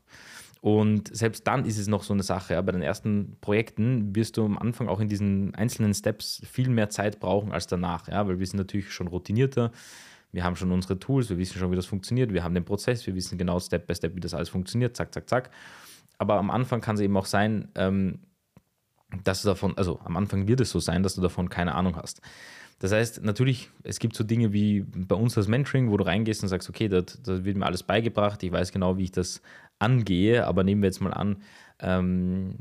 Und 0.60 1.14
selbst 1.16 1.46
dann 1.46 1.64
ist 1.64 1.78
es 1.78 1.86
noch 1.86 2.02
so 2.02 2.12
eine 2.12 2.24
Sache. 2.24 2.54
Ja, 2.54 2.62
bei 2.62 2.72
den 2.72 2.82
ersten 2.82 3.36
Projekten 3.40 4.16
wirst 4.16 4.36
du 4.36 4.44
am 4.44 4.58
Anfang 4.58 4.88
auch 4.88 4.98
in 4.98 5.08
diesen 5.08 5.54
einzelnen 5.54 5.94
Steps 5.94 6.42
viel 6.44 6.68
mehr 6.68 6.90
Zeit 6.90 7.20
brauchen 7.20 7.52
als 7.52 7.68
danach. 7.68 8.08
Ja, 8.08 8.26
weil 8.26 8.40
wir 8.40 8.46
sind 8.46 8.58
natürlich 8.58 8.90
schon 8.90 9.06
routinierter. 9.06 9.70
Wir 10.32 10.42
haben 10.42 10.56
schon 10.56 10.72
unsere 10.72 10.98
Tools, 10.98 11.30
wir 11.30 11.38
wissen 11.38 11.58
schon, 11.58 11.70
wie 11.70 11.76
das 11.76 11.86
funktioniert. 11.86 12.32
Wir 12.32 12.42
haben 12.42 12.54
den 12.54 12.64
Prozess, 12.64 13.06
wir 13.06 13.14
wissen 13.14 13.38
genau 13.38 13.60
Step 13.60 13.86
by 13.86 13.94
Step, 13.94 14.16
wie 14.16 14.20
das 14.20 14.34
alles 14.34 14.48
funktioniert. 14.48 14.96
Zack, 14.96 15.14
zack, 15.14 15.28
zack. 15.28 15.50
Aber 16.18 16.34
am 16.34 16.50
Anfang 16.50 16.80
kann 16.80 16.96
es 16.96 17.00
eben 17.00 17.16
auch 17.16 17.26
sein, 17.26 17.68
ähm, 17.76 18.20
dass 19.24 19.42
du 19.42 19.48
davon, 19.48 19.76
also 19.76 20.00
am 20.04 20.16
Anfang 20.16 20.48
wird 20.48 20.60
es 20.60 20.70
so 20.70 20.80
sein, 20.80 21.02
dass 21.02 21.14
du 21.14 21.20
davon 21.20 21.48
keine 21.48 21.74
Ahnung 21.74 21.96
hast. 21.96 22.20
Das 22.78 22.92
heißt, 22.92 23.22
natürlich, 23.22 23.70
es 23.84 23.98
gibt 23.98 24.14
so 24.14 24.22
Dinge 24.22 24.52
wie 24.52 24.82
bei 24.82 25.16
uns 25.16 25.34
das 25.34 25.48
Mentoring, 25.48 25.90
wo 25.90 25.96
du 25.96 26.04
reingehst 26.04 26.42
und 26.42 26.50
sagst, 26.50 26.68
okay, 26.68 26.88
da 26.88 27.02
wird 27.26 27.56
mir 27.56 27.64
alles 27.64 27.82
beigebracht, 27.82 28.42
ich 28.42 28.52
weiß 28.52 28.70
genau, 28.70 28.98
wie 28.98 29.04
ich 29.04 29.12
das 29.12 29.40
angehe, 29.78 30.46
aber 30.46 30.62
nehmen 30.62 30.82
wir 30.82 30.88
jetzt 30.88 31.00
mal 31.00 31.14
an, 31.14 31.38
ähm, 31.78 32.54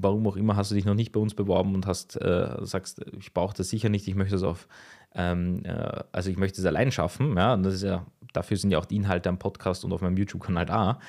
warum 0.00 0.26
auch 0.26 0.36
immer 0.36 0.56
hast 0.56 0.70
du 0.70 0.74
dich 0.76 0.84
noch 0.84 0.94
nicht 0.94 1.12
bei 1.12 1.20
uns 1.20 1.34
beworben 1.34 1.74
und 1.74 1.86
hast, 1.86 2.20
äh, 2.20 2.56
sagst, 2.60 3.04
ich 3.18 3.32
brauche 3.32 3.56
das 3.56 3.70
sicher 3.70 3.88
nicht, 3.88 4.06
ich 4.06 4.14
möchte 4.14 4.34
das 4.34 4.42
auf, 4.44 4.68
ähm, 5.14 5.64
äh, 5.64 6.02
also 6.12 6.30
ich 6.30 6.36
möchte 6.36 6.60
es 6.60 6.66
allein 6.66 6.92
schaffen, 6.92 7.36
ja, 7.36 7.54
und 7.54 7.64
das 7.64 7.74
ist 7.74 7.82
ja, 7.82 8.06
dafür 8.32 8.56
sind 8.56 8.70
ja 8.70 8.78
auch 8.78 8.84
die 8.84 8.96
Inhalte 8.96 9.28
am 9.28 9.38
Podcast 9.38 9.84
und 9.84 9.92
auf 9.92 10.00
meinem 10.00 10.16
YouTube-Kanal 10.16 10.66
da. 10.66 11.00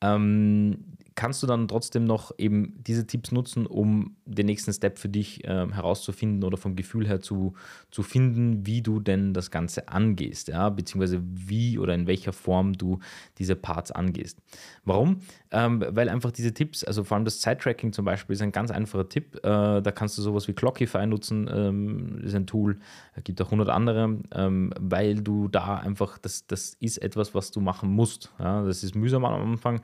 Ähm, 0.00 0.96
kannst 1.16 1.42
du 1.42 1.46
dann 1.46 1.66
trotzdem 1.66 2.04
noch 2.04 2.30
eben 2.38 2.74
diese 2.86 3.06
Tipps 3.06 3.32
nutzen, 3.32 3.66
um 3.66 4.16
den 4.26 4.46
nächsten 4.46 4.72
Step 4.72 4.98
für 4.98 5.08
dich 5.08 5.44
äh, 5.44 5.66
herauszufinden 5.72 6.44
oder 6.44 6.58
vom 6.58 6.76
Gefühl 6.76 7.08
her 7.08 7.20
zu, 7.20 7.54
zu 7.90 8.02
finden, 8.02 8.66
wie 8.66 8.82
du 8.82 9.00
denn 9.00 9.32
das 9.32 9.50
Ganze 9.50 9.88
angehst, 9.88 10.48
ja, 10.48 10.68
beziehungsweise 10.68 11.22
wie 11.24 11.78
oder 11.78 11.94
in 11.94 12.06
welcher 12.06 12.34
Form 12.34 12.74
du 12.74 13.00
diese 13.38 13.56
Parts 13.56 13.90
angehst. 13.90 14.38
Warum? 14.84 15.20
Ähm, 15.50 15.82
weil 15.88 16.10
einfach 16.10 16.32
diese 16.32 16.52
Tipps, 16.52 16.84
also 16.84 17.02
vor 17.02 17.16
allem 17.16 17.24
das 17.24 17.40
Side-Tracking 17.40 17.94
zum 17.94 18.04
Beispiel, 18.04 18.34
ist 18.34 18.42
ein 18.42 18.52
ganz 18.52 18.70
einfacher 18.70 19.08
Tipp. 19.08 19.36
Äh, 19.36 19.80
da 19.80 19.90
kannst 19.92 20.18
du 20.18 20.22
sowas 20.22 20.46
wie 20.48 20.52
Clockify 20.52 21.06
nutzen, 21.06 21.48
ähm, 21.50 22.20
ist 22.22 22.34
ein 22.34 22.46
Tool, 22.46 22.78
es 23.14 23.24
gibt 23.24 23.40
auch 23.40 23.46
100 23.46 23.70
andere, 23.70 24.18
ähm, 24.34 24.72
weil 24.78 25.22
du 25.22 25.48
da 25.48 25.76
einfach, 25.76 26.18
das, 26.18 26.46
das 26.46 26.74
ist 26.80 26.98
etwas, 26.98 27.34
was 27.34 27.52
du 27.52 27.60
machen 27.60 27.90
musst. 27.90 28.34
Ja? 28.38 28.62
Das 28.64 28.84
ist 28.84 28.94
mühsam 28.94 29.24
am 29.24 29.52
Anfang 29.52 29.80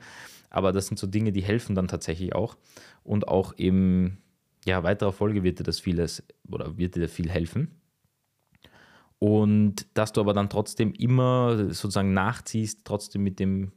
aber 0.53 0.71
das 0.71 0.87
sind 0.87 0.97
so 0.97 1.07
Dinge, 1.07 1.33
die 1.33 1.43
helfen 1.43 1.75
dann 1.75 1.89
tatsächlich 1.89 2.33
auch. 2.33 2.55
Und 3.03 3.27
auch 3.27 3.53
im 3.53 4.17
ja, 4.65 4.83
weiterer 4.83 5.11
Folge 5.11 5.43
wird 5.43 5.59
dir 5.59 5.63
das 5.63 5.79
vieles 5.79 6.23
oder 6.49 6.77
wird 6.77 6.95
dir 6.95 7.09
viel 7.09 7.29
helfen. 7.29 7.81
Und 9.17 9.87
dass 9.95 10.13
du 10.13 10.21
aber 10.21 10.33
dann 10.33 10.49
trotzdem 10.49 10.93
immer 10.93 11.57
sozusagen 11.73 12.13
nachziehst, 12.13 12.81
trotzdem 12.85 13.23
mit 13.23 13.39
dem 13.39 13.71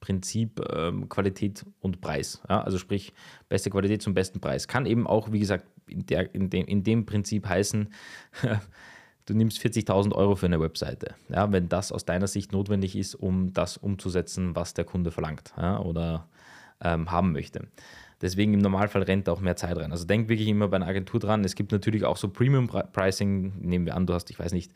Prinzip 0.00 0.60
ähm, 0.72 1.08
Qualität 1.08 1.64
und 1.80 2.00
Preis. 2.00 2.42
Ja? 2.48 2.62
Also 2.62 2.78
sprich, 2.78 3.12
beste 3.48 3.70
Qualität 3.70 4.02
zum 4.02 4.12
besten 4.12 4.40
Preis. 4.40 4.66
Kann 4.66 4.86
eben 4.86 5.06
auch, 5.06 5.30
wie 5.30 5.38
gesagt, 5.38 5.66
in, 5.86 6.04
der, 6.06 6.34
in, 6.34 6.50
dem, 6.50 6.66
in 6.66 6.82
dem 6.82 7.06
Prinzip 7.06 7.46
heißen, 7.46 7.90
du 9.26 9.34
nimmst 9.34 9.58
40.000 9.58 10.12
Euro 10.12 10.36
für 10.36 10.46
eine 10.46 10.60
Webseite, 10.60 11.14
ja, 11.28 11.50
wenn 11.52 11.68
das 11.68 11.92
aus 11.92 12.04
deiner 12.04 12.26
Sicht 12.26 12.52
notwendig 12.52 12.96
ist, 12.96 13.14
um 13.14 13.52
das 13.52 13.76
umzusetzen, 13.76 14.56
was 14.56 14.74
der 14.74 14.84
Kunde 14.84 15.10
verlangt 15.10 15.52
ja, 15.56 15.78
oder 15.78 16.28
ähm, 16.80 17.10
haben 17.10 17.32
möchte. 17.32 17.68
Deswegen 18.22 18.54
im 18.54 18.60
Normalfall 18.60 19.02
rennt 19.02 19.28
auch 19.28 19.40
mehr 19.40 19.56
Zeit 19.56 19.76
rein. 19.76 19.92
Also 19.92 20.06
denk 20.06 20.30
wirklich 20.30 20.48
immer 20.48 20.68
bei 20.68 20.76
einer 20.76 20.86
Agentur 20.86 21.20
dran. 21.20 21.44
Es 21.44 21.54
gibt 21.54 21.70
natürlich 21.70 22.04
auch 22.04 22.16
so 22.16 22.30
Premium-Pricing. 22.30 23.60
Nehmen 23.60 23.84
wir 23.84 23.94
an, 23.94 24.06
du 24.06 24.14
hast, 24.14 24.30
ich 24.30 24.38
weiß 24.38 24.52
nicht, 24.52 24.72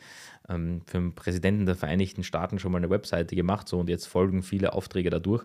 ähm, 0.50 0.82
für 0.84 0.98
den 0.98 1.14
Präsidenten 1.14 1.64
der 1.64 1.74
Vereinigten 1.74 2.22
Staaten 2.22 2.58
schon 2.58 2.70
mal 2.70 2.78
eine 2.78 2.90
Webseite 2.90 3.34
gemacht 3.34 3.66
so 3.66 3.78
und 3.80 3.88
jetzt 3.88 4.06
folgen 4.06 4.42
viele 4.42 4.74
Aufträge 4.74 5.08
dadurch 5.08 5.44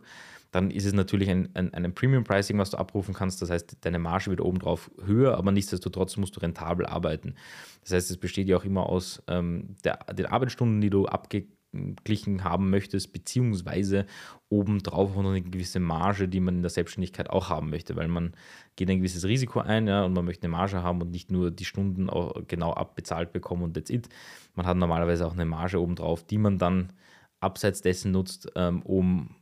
dann 0.56 0.72
ist 0.72 0.86
es 0.86 0.94
natürlich 0.94 1.30
ein, 1.30 1.50
ein, 1.54 1.74
ein 1.74 1.94
Premium-Pricing, 1.94 2.58
was 2.58 2.70
du 2.70 2.78
abrufen 2.78 3.14
kannst. 3.14 3.42
Das 3.42 3.50
heißt, 3.50 3.76
deine 3.82 4.00
Marge 4.00 4.28
wird 4.28 4.40
obendrauf 4.40 4.90
höher, 5.04 5.38
aber 5.38 5.52
nichtsdestotrotz 5.52 6.16
musst 6.16 6.38
du 6.38 6.40
rentabel 6.40 6.86
arbeiten. 6.86 7.36
Das 7.82 7.92
heißt, 7.92 8.10
es 8.10 8.16
besteht 8.16 8.48
ja 8.48 8.56
auch 8.56 8.64
immer 8.64 8.88
aus 8.88 9.22
ähm, 9.28 9.76
der, 9.84 9.98
den 10.14 10.28
Arbeitsstunden, 10.28 10.80
die 10.80 10.90
du 10.90 11.08
abgeglichen 11.08 12.46
haben 12.46 12.70
möchtest, 12.70 13.12
beziehungsweise 13.12 14.06
obendrauf 14.48 15.18
auch 15.18 15.24
noch 15.24 15.32
eine 15.32 15.42
gewisse 15.42 15.82
Marge, 15.82 16.30
die 16.30 16.40
man 16.40 16.56
in 16.56 16.62
der 16.62 16.72
Selbstständigkeit 16.72 17.30
auch 17.30 17.50
haben 17.50 17.70
möchte, 17.70 17.98
weil 17.98 18.08
man 18.08 18.34
geht 18.78 18.90
ein 18.90 19.00
gewisses 19.00 19.26
Risiko 19.26 19.60
ein 19.60 19.88
ja, 19.88 20.06
und 20.06 20.14
man 20.14 20.24
möchte 20.24 20.44
eine 20.44 20.56
Marge 20.56 20.82
haben 20.82 21.02
und 21.02 21.12
nicht 21.12 21.32
nur 21.32 21.52
die 21.52 21.66
Stunden 21.66 22.08
genau 22.48 22.72
abbezahlt 22.72 23.34
bekommen 23.34 23.64
und 23.64 23.74
that's 23.74 23.90
it. 23.90 24.08
Man 24.54 24.66
hat 24.66 24.78
normalerweise 24.78 25.28
auch 25.28 25.34
eine 25.34 25.44
Marge 25.44 25.82
obendrauf, 25.82 26.24
die 26.24 26.38
man 26.38 26.60
dann 26.60 26.94
abseits 27.42 27.82
dessen 27.82 28.14
nutzt, 28.14 28.50
ähm, 28.56 28.84
um 28.84 29.36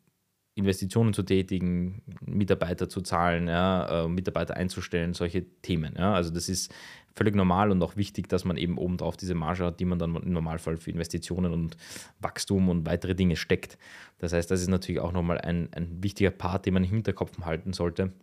Investitionen 0.55 1.13
zu 1.13 1.23
tätigen, 1.23 2.01
Mitarbeiter 2.25 2.87
zu 2.87 3.01
zahlen, 3.01 3.47
ja, 3.47 4.05
äh, 4.05 4.07
Mitarbeiter 4.07 4.55
einzustellen, 4.55 5.13
solche 5.13 5.45
Themen. 5.61 5.95
Ja. 5.97 6.13
Also 6.13 6.31
das 6.31 6.47
ist 6.47 6.73
völlig 7.15 7.35
normal 7.35 7.71
und 7.71 7.81
auch 7.81 7.95
wichtig, 7.95 8.29
dass 8.29 8.45
man 8.45 8.57
eben 8.57 8.77
obendrauf 8.77 9.17
diese 9.17 9.33
Marge 9.33 9.65
hat, 9.65 9.79
die 9.79 9.85
man 9.85 9.99
dann 9.99 10.15
im 10.15 10.31
Normalfall 10.31 10.77
für 10.77 10.91
Investitionen 10.91 11.53
und 11.53 11.77
Wachstum 12.19 12.69
und 12.69 12.85
weitere 12.85 13.15
Dinge 13.15 13.35
steckt. 13.35 13.77
Das 14.19 14.33
heißt, 14.33 14.49
das 14.49 14.61
ist 14.61 14.69
natürlich 14.69 15.01
auch 15.01 15.11
nochmal 15.11 15.39
ein, 15.39 15.69
ein 15.73 16.03
wichtiger 16.03 16.31
Part, 16.31 16.65
den 16.65 16.75
man 16.75 16.83
im 16.83 16.91
Hinterkopf 16.91 17.39
halten 17.41 17.73
sollte 17.73 18.13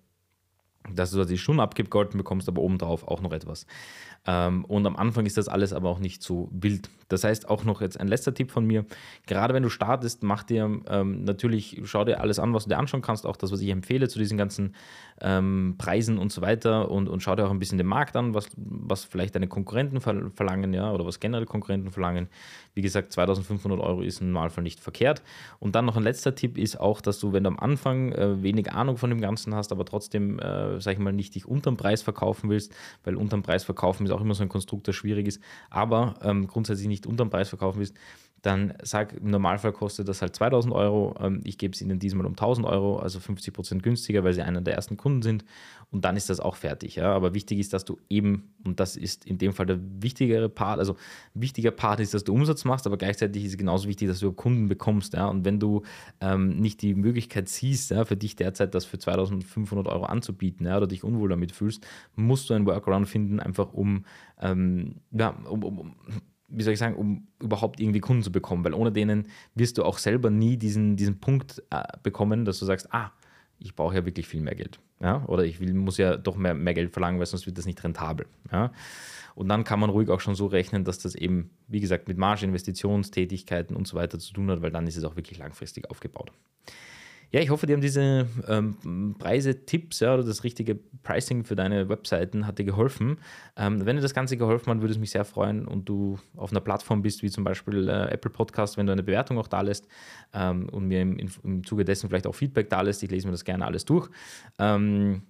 dass 0.89 1.11
du 1.11 1.19
da 1.19 1.25
die 1.25 1.39
Stunden 1.39 1.61
abgegolten 1.61 2.19
bekommst, 2.19 2.49
aber 2.49 2.63
obendrauf 2.63 3.07
auch 3.07 3.21
noch 3.21 3.33
etwas. 3.33 3.67
Ähm, 4.27 4.65
und 4.67 4.87
am 4.87 4.97
Anfang 4.97 5.25
ist 5.25 5.39
das 5.39 5.49
alles 5.49 5.73
aber 5.73 5.89
auch 5.89 5.99
nicht 5.99 6.23
so 6.23 6.49
wild. 6.53 6.91
Das 7.09 7.25
heißt 7.25 7.49
auch 7.49 7.65
noch 7.65 7.81
jetzt 7.81 7.99
ein 7.99 8.07
letzter 8.07 8.35
Tipp 8.35 8.51
von 8.51 8.67
mir. 8.67 8.85
Gerade 9.27 9.55
wenn 9.55 9.63
du 9.63 9.71
startest, 9.71 10.23
mach 10.23 10.43
dir 10.43 10.81
ähm, 10.89 11.25
natürlich, 11.25 11.81
schau 11.85 12.05
dir 12.05 12.21
alles 12.21 12.39
an, 12.39 12.55
was 12.55 12.65
du 12.65 12.71
dir 12.71 12.79
anschauen 12.79 13.03
kannst, 13.03 13.27
auch 13.27 13.37
das, 13.37 13.51
was 13.51 13.61
ich 13.61 13.71
empfehle 13.71 14.09
zu 14.09 14.19
diesen 14.19 14.37
ganzen 14.37 14.75
ähm, 15.21 15.75
Preisen 15.79 16.19
und 16.19 16.33
so 16.33 16.43
weiter 16.43 16.91
und, 16.91 17.09
und 17.09 17.23
schau 17.23 17.35
dir 17.35 17.47
auch 17.47 17.51
ein 17.51 17.59
bisschen 17.59 17.79
den 17.79 17.87
Markt 17.87 18.15
an, 18.15 18.35
was, 18.35 18.49
was 18.57 19.05
vielleicht 19.05 19.35
deine 19.35 19.49
Konkurrenten 19.49 20.01
verlangen, 20.01 20.73
ja, 20.73 20.93
oder 20.93 21.05
was 21.05 21.19
generell 21.19 21.47
Konkurrenten 21.47 21.91
verlangen. 21.91 22.29
Wie 22.75 22.83
gesagt, 22.83 23.13
2500 23.13 23.81
Euro 23.81 24.03
ist 24.03 24.21
im 24.21 24.33
Normalfall 24.33 24.63
nicht 24.63 24.81
verkehrt. 24.81 25.23
Und 25.59 25.75
dann 25.75 25.87
noch 25.87 25.97
ein 25.97 26.03
letzter 26.03 26.35
Tipp 26.35 26.59
ist 26.59 26.79
auch, 26.79 27.01
dass 27.01 27.19
du, 27.19 27.33
wenn 27.33 27.45
du 27.45 27.49
am 27.49 27.59
Anfang 27.59 28.13
äh, 28.13 28.43
wenig 28.43 28.73
Ahnung 28.73 28.99
von 28.99 29.11
dem 29.11 29.21
Ganzen 29.21 29.55
hast, 29.55 29.73
aber 29.73 29.85
trotzdem, 29.85 30.39
äh, 30.77 30.81
sag 30.81 30.95
ich 30.95 30.99
mal, 30.99 31.13
nicht 31.13 31.35
dich 31.35 31.47
unterm 31.47 31.77
Preis 31.77 32.03
verkaufen 32.03 32.51
willst, 32.51 32.75
weil 33.05 33.17
unterm 33.17 33.43
Preis 33.43 33.65
verkaufen 33.65 34.07
ist 34.07 34.13
auch 34.13 34.21
immer 34.21 34.35
so 34.35 34.43
ein 34.43 34.49
Konstrukt, 34.49 34.89
das 34.89 34.97
schwierig 34.97 35.27
ist, 35.27 35.41
aber 35.69 36.15
ähm, 36.23 36.47
grundsätzlich 36.47 36.89
nicht 36.89 37.07
unterm 37.07 37.31
Preis 37.31 37.49
verkaufen 37.49 37.79
willst, 37.79 37.97
dann 38.43 38.75
sag, 38.83 39.13
im 39.13 39.31
Normalfall 39.31 39.73
kostet 39.73 40.09
das 40.09 40.23
halt 40.23 40.35
2000 40.35 40.75
Euro. 40.75 41.15
Ähm, 41.21 41.41
ich 41.45 41.59
gebe 41.59 41.75
es 41.75 41.83
Ihnen 41.83 41.99
diesmal 41.99 42.27
um 42.27 42.33
1000 42.33 42.67
Euro, 42.67 42.99
also 42.99 43.21
50 43.21 43.53
Prozent 43.53 43.83
günstiger, 43.83 44.25
weil 44.25 44.33
Sie 44.33 44.43
einer 44.43 44.61
der 44.61 44.75
ersten 44.75 44.97
Kunden 44.97 45.23
sind. 45.23 45.45
Und 45.91 46.05
dann 46.05 46.17
ist 46.17 46.31
das 46.31 46.41
auch 46.41 46.57
fertig. 46.57 46.97
Ja? 46.97 47.13
Aber 47.13 47.35
wichtig 47.35 47.59
ist, 47.59 47.73
dass 47.73 47.85
du 47.85 47.99
eben, 48.09 48.55
und 48.65 48.81
das 48.81 48.97
ist 48.97 49.27
in 49.27 49.39
dem 49.39 49.53
Fall 49.53 49.67
der 49.67 49.79
wichtigere 50.01 50.49
Part, 50.49 50.79
also 50.79 50.97
wichtiger 51.35 51.73
Part 51.73 52.01
ist, 52.01 52.15
dass 52.15 52.25
du 52.25 52.33
Umsatz 52.33 52.65
machst, 52.65 52.87
aber 52.87 52.97
gleichzeitig 52.97 53.45
ist 53.45 53.53
es 53.53 53.59
genauso 53.59 53.89
wichtig, 53.89 54.09
dass 54.09 54.21
du 54.21 54.33
Kunden 54.33 54.69
bekommst. 54.69 55.15
Ja? 55.15 55.27
Und 55.27 55.45
wenn 55.45 55.59
du 55.59 55.83
ähm, 56.21 56.61
nicht 56.61 56.81
die 56.83 56.95
Möglichkeit 56.95 57.49
siehst, 57.49 57.91
ja, 57.91 58.05
für 58.05 58.17
dich 58.17 58.37
derzeit 58.37 58.75
das 58.75 58.85
für 58.85 58.99
2500 58.99 59.89
Euro 59.89 60.05
anzubieten 60.05 60.67
ja, 60.67 60.77
oder 60.77 60.87
dich 60.87 61.05
unwohl 61.05 61.29
damit 61.29 61.53
fühlst, 61.53 61.87
musst 62.15 62.49
du 62.49 62.55
einen 62.55 62.67
Workaround 62.67 63.09
finden, 63.09 63.41
einfach 63.41 63.73
um, 63.73 64.05
ähm, 64.41 64.97
ja, 65.11 65.31
um, 65.45 65.65
um 65.65 65.95
wie 66.51 66.63
soll 66.63 66.73
ich 66.73 66.79
sagen, 66.79 66.97
um 66.97 67.27
überhaupt 67.41 67.81
irgendwie 67.81 68.01
Kunden 68.01 68.23
zu 68.23 68.33
bekommen, 68.33 68.65
weil 68.65 68.75
ohne 68.75 68.93
denen 68.93 69.27
wirst 69.55 69.79
du 69.79 69.85
auch 69.85 69.99
selber 69.99 70.31
nie 70.31 70.57
diesen, 70.57 70.97
diesen 70.97 71.21
Punkt 71.21 71.63
äh, 71.71 71.83
bekommen, 72.03 72.45
dass 72.45 72.59
du 72.59 72.67
sagst, 72.67 72.93
ah, 72.93 73.13
ich 73.59 73.75
brauche 73.75 73.95
ja 73.95 74.05
wirklich 74.05 74.27
viel 74.27 74.41
mehr 74.41 74.55
Geld. 74.55 74.81
Ja? 75.01 75.25
Oder 75.27 75.45
ich 75.45 75.61
will, 75.61 75.75
muss 75.75 75.99
ja 75.99 76.17
doch 76.17 76.37
mehr, 76.37 76.55
mehr 76.55 76.75
Geld 76.75 76.93
verlangen, 76.93 77.19
weil 77.19 77.27
sonst 77.27 77.47
wird 77.47 77.59
das 77.59 77.67
nicht 77.67 77.83
rentabel. 77.85 78.27
Ja? 78.51 78.73
Und 79.35 79.49
dann 79.49 79.65
kann 79.65 79.81
man 79.81 79.91
ruhig 79.91 80.09
auch 80.09 80.21
schon 80.21 80.35
so 80.35 80.47
rechnen, 80.47 80.85
dass 80.85 80.99
das 80.99 81.15
eben, 81.15 81.51
wie 81.69 81.81
gesagt, 81.81 82.09
mit 82.09 82.19
Marge, 82.19 82.45
Investitionstätigkeiten 82.47 83.77
und 83.77 83.87
so 83.87 83.97
weiter 83.97 84.19
zu 84.19 84.33
tun 84.33 84.51
hat, 84.51 84.63
weil 84.63 84.71
dann 84.71 84.87
ist 84.87 84.97
es 84.97 85.05
auch 85.05 85.17
wirklich 85.17 85.39
langfristig 85.39 85.91
aufgebaut. 85.91 86.33
Ja, 87.33 87.41
ich 87.41 87.51
hoffe, 87.51 87.67
dir 87.67 87.75
haben 87.75 87.81
diese 87.81 88.27
ähm, 88.49 89.15
Preise, 89.19 89.65
Tipps 89.65 90.01
ja, 90.01 90.15
oder 90.15 90.25
das 90.25 90.43
richtige 90.43 90.75
Pricing 90.75 91.45
für 91.45 91.55
deine 91.55 91.89
Webseiten 91.89 92.47
hat 92.47 92.59
dir 92.59 92.65
geholfen. 92.65 93.19
Ähm, 93.57 93.87
wenn 93.87 93.97
dir 93.97 94.03
das 94.03 94.15
Ganze 94.15 94.37
geholfen 94.37 94.71
hat, 94.71 94.81
würde 94.81 94.93
es 94.93 94.99
mich 94.99 95.13
sehr 95.13 95.25
freuen 95.25 95.67
und 95.67 95.89
du 95.89 96.19
auf 96.37 96.51
einer 96.51 96.61
Plattform 96.61 97.03
bist, 97.03 97.23
wie 97.23 97.31
zum 97.31 97.45
Beispiel 97.45 97.89
äh, 97.89 98.13
Apple 98.13 98.33
Podcast, 98.33 98.77
wenn 98.77 98.87
du 98.87 98.93
eine 98.93 99.05
Bewertung 99.05 99.39
auch 99.39 99.47
da 99.47 99.61
lässt 99.61 99.87
ähm, 100.35 100.69
und 100.71 100.89
mir 100.89 101.03
im, 101.03 101.19
im 101.45 101.65
Zuge 101.65 101.85
dessen 101.85 102.09
vielleicht 102.09 102.27
auch 102.27 102.35
Feedback 102.35 102.69
da 102.69 102.81
lässt. 102.81 103.03
Ich 103.05 103.11
lese 103.11 103.29
mir 103.29 103.33
das 103.33 103.45
gerne 103.45 103.65
alles 103.65 103.85
durch. 103.85 104.09
Ähm, 104.59 105.23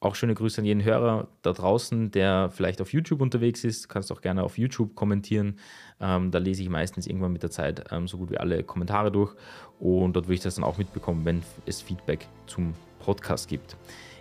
auch 0.00 0.14
schöne 0.14 0.34
Grüße 0.34 0.60
an 0.60 0.64
jeden 0.64 0.84
Hörer 0.84 1.28
da 1.42 1.52
draußen, 1.52 2.10
der 2.10 2.50
vielleicht 2.50 2.80
auf 2.80 2.92
YouTube 2.92 3.20
unterwegs 3.20 3.64
ist. 3.64 3.84
Du 3.84 3.88
kannst 3.88 4.12
auch 4.12 4.20
gerne 4.20 4.44
auf 4.44 4.58
YouTube 4.58 4.94
kommentieren. 4.94 5.58
Ähm, 6.00 6.30
da 6.30 6.38
lese 6.38 6.62
ich 6.62 6.68
meistens 6.68 7.06
irgendwann 7.06 7.32
mit 7.32 7.42
der 7.42 7.50
Zeit 7.50 7.84
ähm, 7.90 8.06
so 8.06 8.18
gut 8.18 8.30
wie 8.30 8.38
alle 8.38 8.62
Kommentare 8.62 9.10
durch. 9.10 9.34
Und 9.80 10.14
dort 10.14 10.26
würde 10.26 10.34
ich 10.34 10.40
das 10.40 10.54
dann 10.54 10.64
auch 10.64 10.78
mitbekommen, 10.78 11.24
wenn 11.24 11.42
es 11.66 11.82
Feedback 11.82 12.28
zum 12.46 12.74
Podcast 13.00 13.48
gibt. 13.48 13.76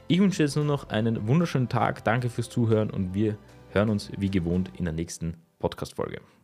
Ich 0.08 0.20
wünsche 0.20 0.42
jetzt 0.42 0.56
nur 0.56 0.66
noch 0.66 0.90
einen 0.90 1.28
wunderschönen 1.28 1.70
Tag. 1.70 2.04
Danke 2.04 2.30
fürs 2.30 2.50
Zuhören 2.50 2.90
und 2.90 3.14
wir 3.14 3.38
hören 3.72 3.90
uns 3.90 4.12
wie 4.18 4.32
gewohnt 4.32 4.72
in 4.78 4.86
der 4.86 4.94
nächsten 4.94 5.36
Podcast-Folge. 5.60 6.37